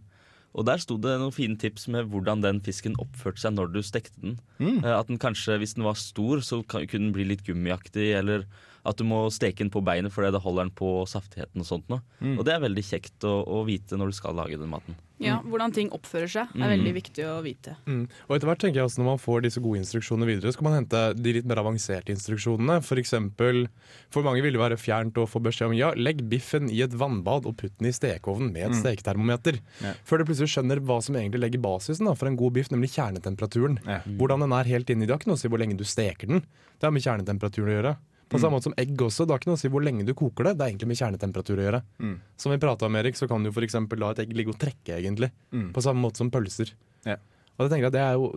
[0.54, 3.80] Og der sto det noen fine tips med hvordan den fisken oppførte seg når du
[3.82, 4.36] stekte den.
[4.60, 4.84] Mm.
[4.84, 8.12] Eh, At den kanskje, hvis den var stor, så kunne den bli litt gummiaktig.
[8.20, 8.46] Eller
[8.84, 11.88] at du må steke den på beinet fordi det holder den på saftigheten og sånt
[11.88, 12.02] noe.
[12.20, 12.38] Mm.
[12.38, 14.96] Og det er veldig kjekt å, å vite når du skal lage den maten.
[15.22, 16.72] Ja, Hvordan ting oppfører seg er Mm.
[16.74, 17.76] veldig viktig å vite.
[17.86, 18.08] Mm.
[18.28, 20.64] Og etter hvert tenker jeg også Når man får disse gode instruksjonene videre, så kan
[20.68, 22.80] man hente de litt mer avanserte instruksjonene.
[22.84, 23.68] For eksempel,
[24.10, 26.90] for mange vil det være fjernt å få beskjed om ja, legg biffen i et
[26.92, 28.82] vannbad og putt den i stekeovnen med et Mm.
[28.82, 29.60] steketermometer.
[29.80, 29.94] Ja.
[30.04, 32.90] Før du plutselig skjønner hva som egentlig legger basisen da, for en god biff, nemlig
[32.98, 33.78] kjernetemperaturen.
[33.86, 34.00] Ja.
[34.18, 35.06] Hvordan den er helt inni.
[35.06, 36.40] Det har ikke noe å si hvor lenge du steker den.
[36.80, 37.96] Det har med kjernetemperaturen å gjøre.
[38.34, 39.24] På samme måte som egg også.
[39.24, 40.56] Det har ikke noe å si hvor lenge du koker det.
[40.58, 41.82] Det er egentlig med kjernetemperatur å gjøre.
[42.02, 42.16] Mm.
[42.44, 43.78] Som vi prata om, Erik, så kan du f.eks.
[44.00, 45.30] la et egg ligge og trekke, egentlig.
[45.54, 45.70] Mm.
[45.76, 46.74] På samme måte som pølser.
[47.06, 47.20] Ja.
[47.54, 48.32] Og jeg tenker at Det er jo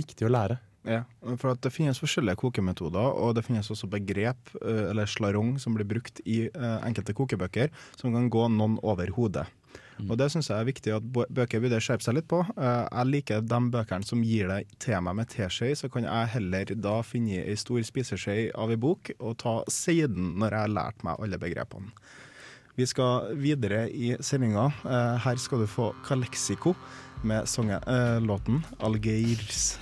[0.00, 0.58] viktig å lære.
[0.86, 1.00] Ja,
[1.34, 5.88] for det finnes forskjellige kokemetoder, og det finnes også begrep, eh, eller slarong, som blir
[5.88, 9.48] brukt i eh, enkelte kokebøker, som kan gå noen over hodet.
[10.04, 12.42] Og det syns jeg er viktig at bø- bøker burde skjerpe seg litt på.
[12.56, 16.64] Eh, Jeg liker de bøkene som gir deg tema med teskje, så kan jeg heller
[16.76, 21.02] da finne ei stor spiseskje av ei bok og ta siden når jeg har lært
[21.04, 21.90] meg alle begrepene.
[22.76, 24.66] Vi skal videre i sendinga.
[24.84, 26.74] Eh, Her skal du få Kaleksiko
[27.24, 29.78] med songen, eh, låten 'Algeirs'.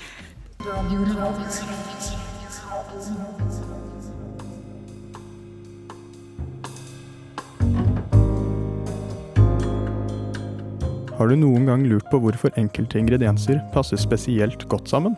[11.15, 15.15] Har du noen gang lurt på hvorfor enkelte ingredienser passer spesielt godt sammen?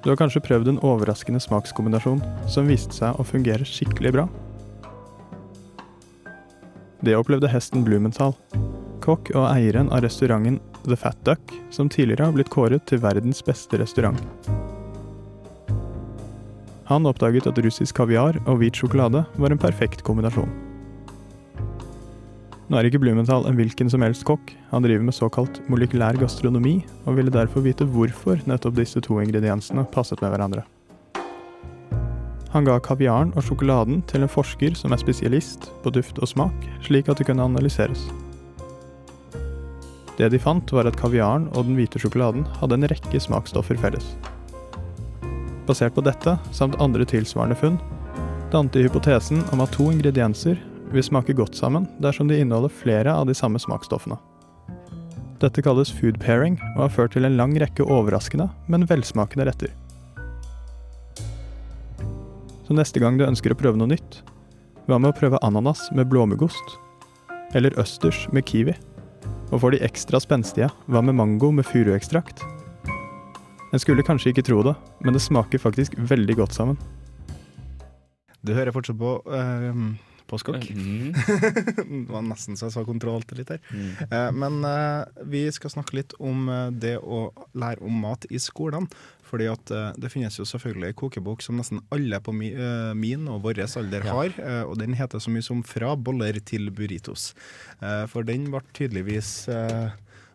[0.00, 4.24] Du har kanskje prøvd en overraskende smakskombinasjon som viste seg å fungere skikkelig bra?
[7.04, 8.32] Det opplevde hesten Blumenthal,
[9.04, 13.42] kokk og eieren av restauranten The Fat Duck, som tidligere har blitt kåret til verdens
[13.44, 14.22] beste restaurant.
[16.88, 20.67] Han oppdaget at russisk kaviar og hvit sjokolade var en perfekt kombinasjon.
[22.68, 26.82] Nå er ikke Blumenthal en hvilken som helst kokk, han driver med såkalt molekylær gastronomi,
[27.08, 30.66] og ville derfor vite hvorfor nettopp disse to ingrediensene passet med hverandre.
[32.52, 36.68] Han ga kaviaren og sjokoladen til en forsker som er spesialist på duft og smak,
[36.84, 38.04] slik at det kunne analyseres.
[40.20, 44.12] Det de fant, var at kaviaren og den hvite sjokoladen hadde en rekke smaksstoffer felles.
[45.64, 47.80] Basert på dette, samt andre tilsvarende funn,
[48.52, 50.60] dannet de hypotesen om at to ingredienser
[50.94, 54.18] vil smake godt sammen dersom de inneholder flere av de samme smaksstoffene.
[55.38, 59.70] Dette kalles food pairing og har ført til en lang rekke overraskende, men velsmakende retter.
[62.66, 64.20] Så neste gang du ønsker å prøve noe nytt,
[64.88, 66.74] hva med å prøve ananas med blåmuggost?
[67.56, 68.74] Eller østers med kiwi?
[69.52, 72.42] Og for de ekstra spenstige, hva med mango med furuekstrakt?
[73.72, 74.74] En skulle kanskje ikke tro det,
[75.04, 76.78] men det smaker faktisk veldig godt sammen.
[78.40, 79.80] Du hører fortsatt på uh,
[80.28, 80.66] Postkokk.
[80.76, 81.12] Mm.
[82.04, 83.60] det var nesten så jeg sa kontroll til litt her.
[83.72, 83.92] Mm.
[84.08, 88.40] Eh, men eh, vi skal snakke litt om eh, det å lære om mat i
[88.42, 88.90] skolene.
[89.28, 92.92] Fordi at eh, det finnes jo selvfølgelig en kokebok som nesten alle på mi, eh,
[92.96, 94.14] min og vår alder Ja.
[94.16, 94.32] har.
[94.40, 97.34] eh, og den heter så mye som 'Fra boller til burritos'.
[97.82, 99.90] Eh, for den ble tydeligvis eh,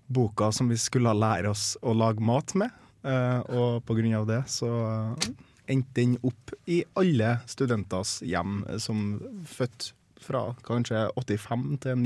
[0.09, 2.69] boka som vi skulle lære oss å lage mat med.
[3.03, 5.33] Eh, og på grunn av det så eh,
[5.67, 9.91] endte den opp i alle studenters hjem eh, som født
[10.23, 11.97] fra kanskje 85 til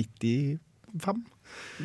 [0.98, 1.26] 95.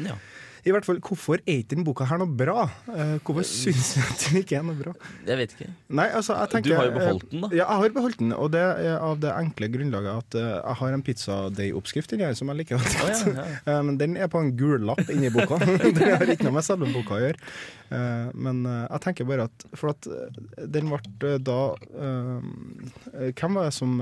[0.06, 0.16] Ja.
[0.62, 2.68] I hvert fall, Hvorfor er ikke denne boka her noe bra?
[2.92, 4.92] Eh, hvorfor syns du at den ikke er noe bra?
[5.26, 5.68] Jeg vet ikke.
[5.98, 7.50] Nei, altså, jeg tenker, Du har jo beholdt den, da.
[7.50, 10.78] Ja, jeg har beholdt den, og det er av det enkle grunnlaget at eh, jeg
[10.82, 12.94] har en pizzadeigoppskrift inni her som jeg liker godt.
[12.94, 13.46] Å, ja, ja.
[13.74, 15.58] Eh, men den er på en gul lapp inni boka.
[15.98, 17.50] det har ikke noe med selve boka å gjøre.
[17.90, 20.06] Eh, men jeg tenker bare at For at
[20.72, 21.58] den ble da
[21.92, 23.98] Hvem var det som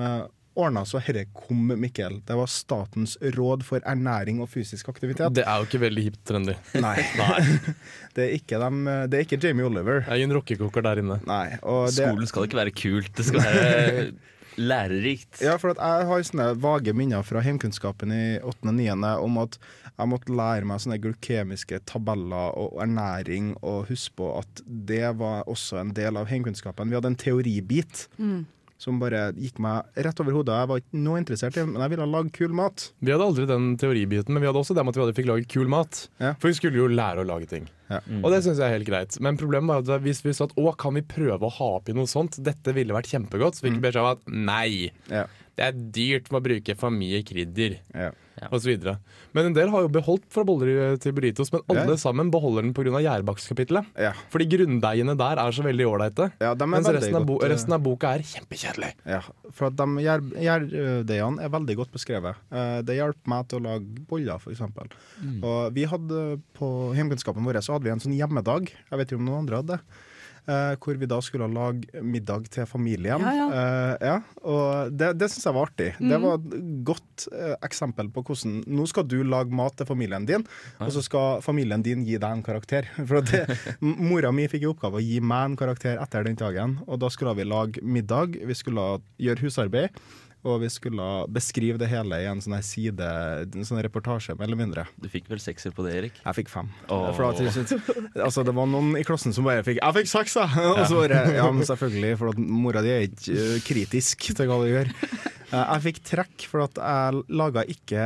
[0.58, 2.20] ordna så herre kom, Mikkel.
[2.26, 5.34] Det var Statens råd for ernæring og fysisk aktivitet.
[5.36, 6.56] Det er jo ikke veldig hipt trendy.
[6.86, 6.96] Nei.
[8.16, 10.04] det, er ikke dem, det er ikke Jamie Oliver.
[10.04, 11.20] Det er ingen rockekoker der inne.
[11.28, 14.10] Nei, og det, Skolen skal ikke være kult, det skal være
[14.60, 15.40] lærerikt.
[15.44, 18.66] Ja, for at jeg har sånne vage minner fra heimkunnskapen i 8.
[18.66, 18.88] og 9.
[19.24, 19.58] om at
[20.00, 25.48] jeg måtte lære meg sånne glukemiske tabeller og ernæring, og huske på at det var
[25.50, 26.90] også en del av heimkunnskapen.
[26.90, 28.06] Vi hadde en teoribit.
[28.18, 28.46] Mm.
[28.80, 30.56] Som bare gikk meg rett over hodet.
[30.56, 32.86] Jeg var ikke noe interessert i men jeg ville lage kul mat.
[33.04, 35.50] Vi hadde aldri den teoribiten, men vi hadde også det med at vi fikk lage
[35.52, 36.06] kul mat.
[36.22, 36.32] Ja.
[36.40, 37.68] For vi skulle jo lære å lage ting.
[37.90, 37.98] Ja.
[38.06, 38.22] Mm.
[38.22, 39.18] Og det syns jeg er helt greit.
[39.22, 41.94] Men problemet var at hvis vi sa at å, kan vi prøve å ha oppi
[41.96, 44.90] noe sånt, dette ville vært kjempegodt, så fikk vi beskjed om at nei.
[45.10, 45.26] Ja.
[45.60, 48.10] Det er dyrt med å bruke for mye krydder, Ja.
[48.48, 48.94] og så videre.
[49.34, 51.96] Men en del har jo beholdt fra boller til burritos, men alle Ja.
[52.00, 52.96] sammen beholder den pga.
[53.04, 53.84] gjærbakkskapitlet.
[53.98, 54.12] Ja.
[54.32, 56.32] Fordi grunndeigene der er så veldig ålreite.
[56.40, 58.92] Ja, Mens resten av, godt, eh, resten av boka er kjempekjedelig.
[59.04, 59.20] Ja,
[59.52, 62.34] for at de gjær- gjærdeigene er veldig godt beskrevet.
[62.50, 64.60] Eh, Det hjalp meg til å lage boller, f.eks.
[65.22, 65.44] Mm.
[65.44, 69.18] Og vi hadde på hjemkunnskapen vår så hadde vi en sånn hjemmedag, jeg vet ikke
[69.18, 69.80] om noen andre hadde det.
[70.48, 73.20] Eh, hvor vi da skulle lage middag til familien.
[73.20, 73.46] Ja, ja.
[73.50, 75.90] Eh, ja, og det, det syns jeg var artig.
[75.98, 76.22] Det Mhm.
[76.22, 80.46] var et godt eh, eksempel på hvordan Nå skal du lage mat til familien din,
[80.80, 82.88] og så skal familien din gi deg en karakter.
[83.08, 83.46] For det,
[83.80, 87.08] Mora mi fikk i oppgave å gi meg en karakter etter den dagen, og da
[87.10, 88.36] skulle vi lage middag.
[88.46, 89.90] Vi skulle gjøre husarbeid.
[90.40, 93.04] Og vi skulle beskrive det hele i en sånn side,
[93.44, 94.86] en sånn reportasje, mer eller mindre.
[94.96, 96.20] Du fikk vel sekser på det, Erik?
[96.24, 96.70] Jeg fikk fem.
[96.88, 97.10] Oh.
[97.12, 97.42] For at,
[98.16, 100.64] altså, det var noen i klassen som bare fikk 'jeg fikk seks', jeg!
[100.64, 104.62] Og så bare Ja, men selvfølgelig, for at mora di er ikke kritisk til hva
[104.64, 104.88] du gjør.
[105.50, 108.02] Eh, Jeg fikk trekk for at jeg laga ikke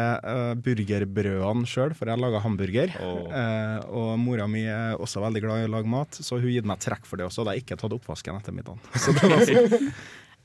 [0.65, 2.95] burgerbrødene sjøl, for jeg laga hamburger.
[2.99, 6.67] Eh, og mora mi er også veldig glad i å lage mat, så hun gitt
[6.69, 7.45] meg trekk for det også.
[7.45, 8.81] Da jeg ikke tatt oppvasken etter middagen.
[9.05, 9.91] Så det var sånn.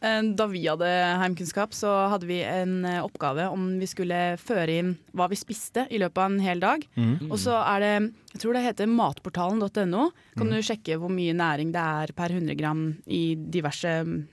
[0.02, 0.88] Eh, Da vi hadde
[1.20, 5.88] heimkunnskap, så hadde vi en eh, oppgave om vi skulle føre inn hva vi spiste
[5.92, 6.86] i løpet av en hel dag.
[6.96, 7.28] Mm.
[7.32, 7.92] Og så er det,
[8.34, 10.12] jeg tror det heter matportalen.no.
[10.38, 10.56] Kan Mm.
[10.56, 14.28] du sjekke hvor mye næring det er per 100 gram i diverse mm,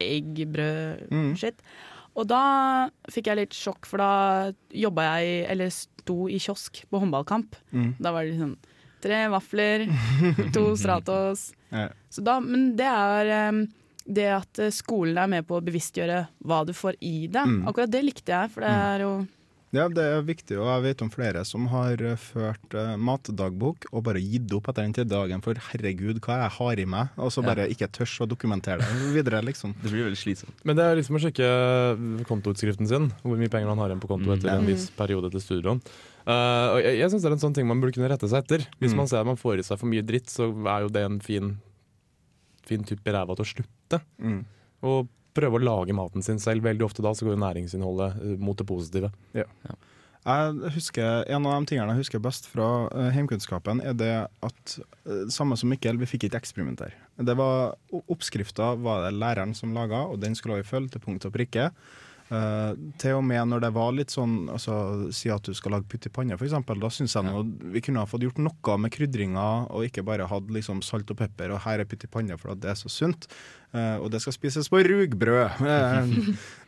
[0.00, 1.34] egg, brød, Mm.
[1.36, 1.54] shit.
[2.16, 7.00] Og da fikk jeg litt sjokk, for da jobba jeg, eller sto i kiosk på
[7.02, 7.56] håndballkamp.
[7.72, 7.96] Mm.
[7.98, 8.56] Da var det sånn
[9.02, 9.86] tre vafler,
[10.52, 11.52] to Stratos.
[11.72, 11.88] Ja.
[12.10, 13.64] Så da, men det er um,
[14.06, 17.46] det at eh, skolen er med på å bevisstgjøre hva du får i deg.
[17.46, 17.62] Mm.
[17.70, 19.14] Akkurat det likte jeg, for det er jo
[19.74, 23.88] Ja, det er viktig, og jeg vet om flere som har eh, ført uh, matdagbok
[23.90, 27.08] og bare gitt opp etter den tredje dagen, for herregud, hva jeg har i meg,
[27.18, 29.74] og så bare ikke tørs å dokumentere det videre, liksom.
[29.82, 30.54] Det blir veldig slitsomt.
[30.62, 31.48] Men det er liksom å sjekke
[32.28, 34.38] kontoutskriften sin, hvor mye penger man har igjen på konto Mm.
[34.38, 34.66] etter en Mm.
[34.70, 35.80] viss periode til studielån.
[36.26, 38.44] Uh, og jeg jeg syns det er en sånn ting man burde kunne rette seg
[38.44, 38.66] etter.
[38.80, 38.96] Hvis Mm.
[38.96, 41.18] man ser at man får i seg for mye dritt, så er jo det en
[41.20, 41.58] fin,
[42.68, 44.00] fin tupp i ræva til å slutte.
[44.18, 44.40] Mm.
[44.88, 46.66] Og prøve å lage maten sin selv.
[46.66, 49.10] Veldig ofte da så går jo næringsinnholdet eh, mot det positive.
[49.34, 54.76] Jeg husker, En av de tingene jeg husker best fra uh, heimkunnskapen, er det at
[55.04, 56.96] uh, samme som Mikkel, vi fikk ikke eksperimentere.
[57.20, 61.28] Det var, Oppskrifta var det læreren som laga, og den skulle vi følge til punkt
[61.28, 61.68] og prikke.
[62.32, 64.74] Eh, til og med når det var litt sånn altså,
[65.12, 66.54] Si at du skal lage putt i panne, f.eks.
[66.80, 67.42] Da syns jeg nå
[67.74, 71.20] vi kunne ha fått gjort noe med krydringa, og ikke bare hatt liksom salt og
[71.20, 73.28] pepper, og her er putt i panne for det er så sunt.
[73.74, 75.60] Uh, og det skal spises på rugbrød.
[75.64, 76.10] Eh,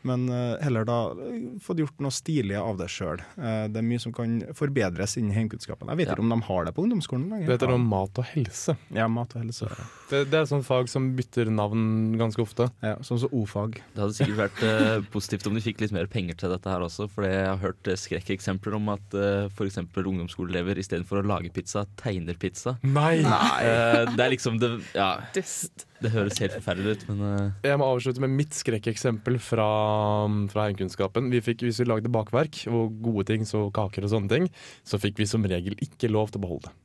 [0.07, 3.21] men eh, heller da eh, fått gjort noe stilig av det sjøl.
[3.37, 5.91] det er mye som kan forbedres innen heimkunnskapen.
[5.93, 6.17] Jeg vet Ja.
[6.17, 7.47] ikke om de har det på ungdomsskolen lenger.
[7.51, 8.77] Det heter noe mat og helse.
[8.95, 9.69] Ja, mat og helse.
[10.11, 12.69] Det, det er et sånt fag som bytter navn ganske ofte.
[12.85, 13.81] Ja, sånn som o-fag.
[13.95, 16.85] Det hadde sikkert vært eh, positivt om de fikk litt mer penger til dette her
[16.87, 19.81] også, for jeg har hørt eh, skrekkeksempler om at uh, f.eks.
[19.83, 22.77] ungdomsskoleelever istedenfor å lage pizza, tegner pizza.
[22.87, 23.19] Nei!
[23.27, 25.17] Eh, det er liksom det Ja,
[26.03, 29.67] det høres helt forferdelig ut, men eh, Jeg må avslutte med mitt skrekkeksempel fra,
[30.53, 31.31] fra heimkunnskapen.
[31.33, 34.51] Vi fikk, hvis vi lagde bakverk og gode ting, så kaker og sånne ting,
[34.87, 36.77] så fikk vi som regel ikke lov til å beholde det.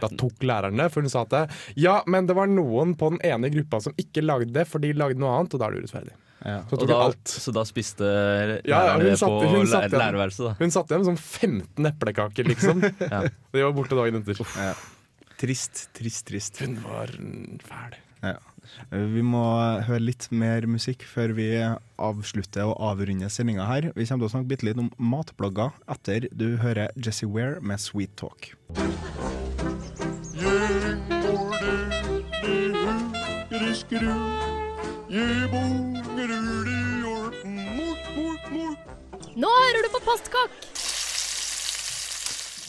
[0.00, 1.44] Da tok læreren det, for hun sa at det,
[1.80, 4.92] ja, men det var noen på den ene gruppa som ikke lagde det, for de
[4.92, 6.16] lagde noe annet, og da er det urettferdig.
[6.40, 7.28] Så og da, alt.
[7.28, 10.54] Så da spiste Ja, ja, lærerne hun satt, på lærerværelset, da.
[10.60, 12.86] Hun satt igjen med sånn 15 eplekaker, liksom.
[13.12, 13.26] Ja.
[13.28, 14.40] De var borte dagen etter.
[15.40, 16.58] Trist, trist, trist.
[16.60, 17.08] Hun var
[17.64, 17.94] fæl.
[18.20, 18.34] Ja.
[18.90, 19.40] Vi må
[19.86, 21.46] høre litt mer musikk før vi
[21.96, 23.88] avslutter og avrunder sendinga her.
[23.96, 27.80] Vi kommer til å snakke bitte litt om matblogger etter du hører Jesse Ware med
[27.80, 28.52] Sweet Talk.
[39.40, 40.79] Nå hører du på Postkokk!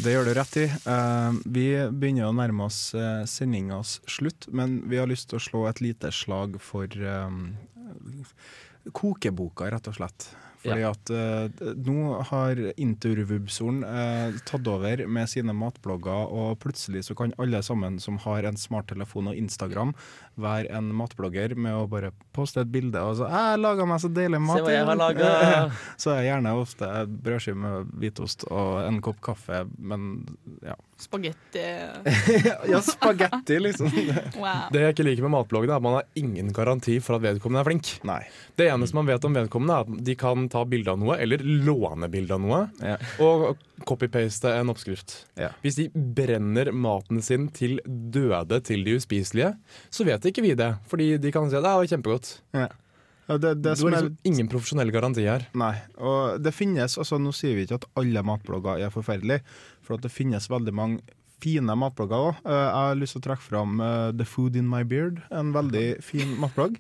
[0.02, 0.64] Det gjør du rett i.
[0.66, 5.44] Eh, vi begynner å nærme oss uh, sendingas slutt, men vi har lyst til å
[5.46, 7.36] slå et lite slag for eh,
[8.98, 10.26] kokeboka, rett og slett.
[10.62, 17.18] Fordi at uh, nå har intervubsoren uh, tatt over med sine matblogger, og plutselig så
[17.18, 19.96] kan alle sammen som har en smarttelefon og Instagram,
[20.42, 24.12] være en matblogger med å bare poste et bilde og så 'Jeg laga meg så
[24.14, 24.62] deilig mat'.
[24.62, 25.74] Se hva jeg har laget.
[26.02, 30.26] så er gjerne ofte brødskive med hvitost og en kopp kaffe, men
[30.64, 30.78] ja.
[31.02, 31.62] Spagetti
[32.72, 33.90] Ja, spagetti, liksom.
[34.42, 34.70] Wow.
[34.74, 37.64] Det jeg ikke liker med matbloggene, er at man har ingen garanti for at vedkommende
[37.64, 37.90] er flink.
[38.08, 38.20] Nei.
[38.60, 41.44] Det eneste man vet om vedkommende, er at de kan ta bilde av noe, eller
[41.44, 42.62] låne bilde av noe,
[43.24, 45.16] og copy-paste en oppskrift.
[45.64, 49.56] Hvis de brenner maten sin til døde til de uspiselige,
[49.90, 50.74] så vet ikke vi det.
[50.92, 52.34] Fordi de kan si at det var kjempegodt.
[52.58, 52.70] Ja.
[53.32, 55.48] Ja, det, det Du har er- liksom ingen profesjonell garanti her.
[55.56, 59.42] Nei, og det finnes, altså Nå sier vi ikke at alle matblogger er forferdelige,
[59.82, 61.00] for at det finnes veldig mange
[61.42, 62.36] fine matblogger òg.
[62.46, 66.04] jeg har lyst til å trekke fram eh, The Food In My Beard, en veldig
[66.06, 66.76] fin matblogg.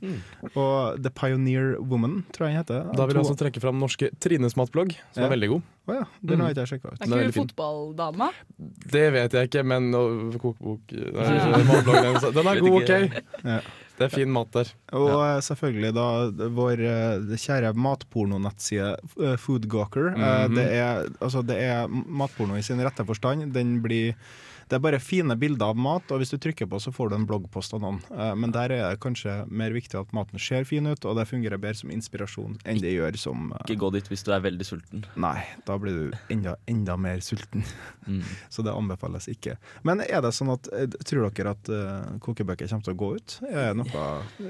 [0.53, 2.91] Og The Pioneer Woman, tror jeg den heter.
[2.93, 5.29] Da vil jeg også trekke fram norske Trines matblogg, som Ja.
[5.31, 5.63] er veldig god.
[5.89, 7.01] Oh, ja, den har ikke jeg sjekka ut.
[7.01, 8.29] Er ikke du fotballdama?
[8.93, 9.89] Det vet jeg ikke, men
[10.37, 10.85] kokebok
[12.37, 12.75] Den er god.
[12.83, 13.23] OK.
[13.43, 13.59] Ja.
[14.01, 14.71] Det er fin mat der.
[14.97, 15.39] Og ja.
[15.45, 16.05] selvfølgelig da
[16.57, 20.11] vår eh, kjære matpornonettside eh, Foodgawker.
[20.15, 20.55] Mm -hmm.
[20.57, 23.53] det, er, altså, det er matporno i sin rette forstand.
[23.53, 24.15] Den blir
[24.71, 27.15] det er bare fine bilder av mat, og hvis du trykker på, så får du
[27.17, 27.97] en bloggpost av noen.
[28.15, 31.27] Eh, Men der er det kanskje mer viktig at maten ser fin ut, og det
[31.27, 34.45] fungerer bedre som inspirasjon enn det gjør som eh, Ikke gå dit hvis du er
[34.45, 35.03] veldig sulten.
[35.19, 37.67] Nei, da blir du enda, enda mer sulten.
[38.11, 38.23] Mm.
[38.49, 39.53] Så det anbefales ikke.
[39.85, 43.09] Men er det sånn at eh, tror dere at uh, kokebøker kommer til å gå
[43.19, 43.35] ut?
[43.45, 44.07] Er noe,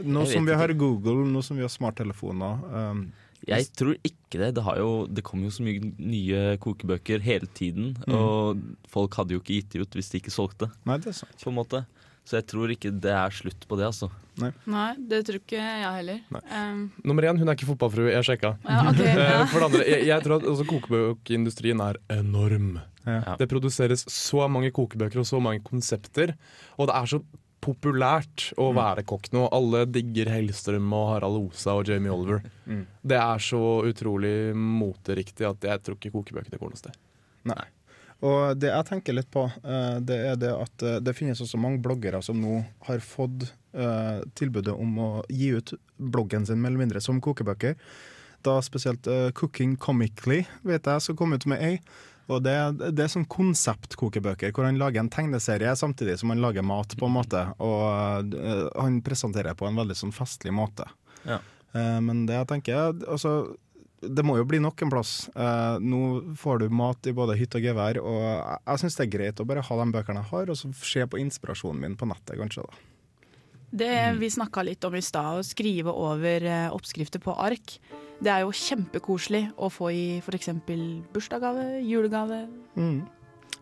[0.07, 3.03] nå som vi har Google, nå som vi har smarttelefoner um,
[3.47, 4.51] Jeg tror ikke det.
[4.57, 7.95] Det, har jo, det kommer jo så mye nye kokebøker hele tiden.
[8.11, 10.69] Og folk hadde jo ikke gitt de ut hvis de ikke solgte.
[10.85, 11.37] Nei, det er sant.
[11.41, 11.83] På en måte.
[12.27, 14.11] Så jeg tror ikke det er slutt på det, altså.
[14.39, 16.21] Nei, det tror ikke jeg heller.
[16.31, 18.11] Um, Nummer én, hun er ikke fotballfrue.
[18.13, 18.53] Jeg sjekka.
[18.63, 19.25] Ja, okay, ja.
[19.41, 22.75] Eh, For det andre, jeg, jeg tror at altså, kokebøkindustrien er enorm.
[23.07, 23.35] Ja.
[23.41, 26.35] Det produseres så mange kokebøker og så mange konsepter,
[26.77, 27.21] og det er så
[27.61, 29.45] populært å være kokk nå.
[29.53, 32.41] Alle digger Hellstrøm og Harald Osa og Jamie Oliver.
[32.65, 32.85] Mm.
[33.01, 36.97] Det er så utrolig moteriktig at jeg tror ikke kokebøkene går noe sted.
[37.49, 37.63] Nei.
[38.21, 41.57] Og det jeg tenker litt på, eh, det er det at eh, det finnes også
[41.61, 46.69] mange bloggere som nå har fått eh, tilbudet om å gi ut bloggen sin mer
[46.69, 47.77] eller mindre som kokebøker.
[48.45, 49.05] Da spesielt
[49.37, 51.75] Cooking Comically, vet jeg, som kom ut med ei.
[52.31, 52.55] Og det,
[52.95, 57.09] det er sånn konseptkokebøker hvor han lager en tegneserie samtidig som han lager mat, på
[57.09, 57.43] en måte.
[57.63, 60.87] Og uh, han presenterer på en veldig sånn festlig måte.
[61.27, 61.41] Ja.
[61.75, 63.53] Uh, men det jeg tenker altså,
[64.01, 65.15] Det må jo bli nok en plass.
[65.35, 69.07] Uh, nå får du mat i både hytte og gevær, og jeg, jeg syns det
[69.07, 71.99] er greit å bare ha de bøkene jeg har, og så se på inspirasjonen min
[71.99, 72.65] på nettet, kanskje.
[72.67, 72.90] da.
[73.71, 77.77] Det vi snakka litt om i stad, å skrive over eh, oppskrifter på ark.
[78.21, 80.49] Det er jo kjempekoselig å få i f.eks.
[81.13, 82.43] bursdagsgave, julegave.
[82.75, 83.01] Mm.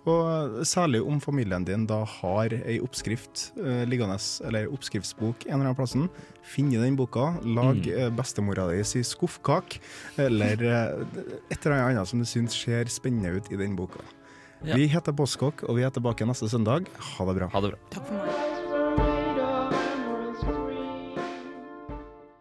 [0.10, 4.17] Og særlig om familien din da har ei oppskrift eh, liggende,
[4.48, 6.08] eller oppskriftsbok en eller annen plassen.
[6.41, 7.91] Finn i den boka, lag Mm.
[7.93, 9.80] eh, bestemora di si skuffkake,
[10.17, 14.02] eller eh, et eller annet som du syns ser spennende ut i den boka.
[14.65, 14.76] Ja.
[14.76, 16.88] Vi heter Boskok, og vi er tilbake neste søndag.
[17.15, 17.48] Ha det bra.
[17.54, 17.80] Ha det bra.
[17.93, 18.59] Takk for meg.